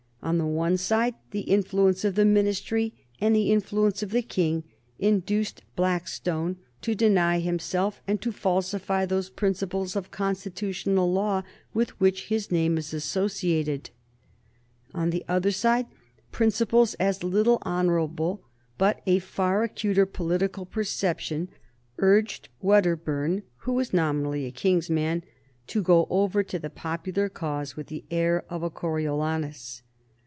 On 0.23 0.37
the 0.37 0.45
one 0.45 0.77
side 0.77 1.15
the 1.31 1.41
influence 1.41 2.05
of 2.05 2.13
the 2.13 2.25
Ministry 2.25 2.93
and 3.19 3.35
the 3.35 3.51
influence 3.51 4.03
of 4.03 4.11
the 4.11 4.21
King 4.21 4.63
induced 4.99 5.63
Blackstone 5.75 6.57
to 6.83 6.93
deny 6.93 7.39
himself 7.39 8.03
and 8.07 8.21
to 8.21 8.31
falsify 8.31 9.03
those 9.07 9.31
principles 9.31 9.95
of 9.95 10.11
constitutional 10.11 11.11
law 11.11 11.41
with 11.73 11.99
which 11.99 12.25
his 12.27 12.51
name 12.51 12.77
is 12.77 12.93
associated. 12.93 13.89
On 14.93 15.09
the 15.09 15.25
other 15.27 15.49
side 15.49 15.87
principles 16.31 16.93
as 16.93 17.23
little 17.23 17.57
honorable 17.63 18.43
but 18.77 19.01
a 19.07 19.17
far 19.17 19.63
acuter 19.63 20.05
political 20.05 20.67
perception 20.67 21.49
urged 21.97 22.47
Wedderburn, 22.61 23.41
who 23.61 23.73
was 23.73 23.91
nominally 23.91 24.45
a 24.45 24.51
King's 24.51 24.89
man, 24.89 25.23
to 25.65 25.81
go 25.81 26.05
over 26.11 26.43
to 26.43 26.59
the 26.59 26.69
popular 26.69 27.27
cause 27.27 27.75
with 27.75 27.87
the 27.87 28.03
air 28.11 28.45
of 28.51 28.61
a 28.61 28.69
Coriolanus. 28.69 29.81